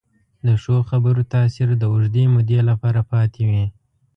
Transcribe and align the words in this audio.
د 0.45 0.49
ښو 0.61 0.75
خبرو 0.89 1.21
تاثیر 1.33 1.69
د 1.77 1.83
اوږدې 1.91 2.23
مودې 2.33 2.59
لپاره 2.69 3.01
پاتې 3.11 3.41
وي. 3.49 3.65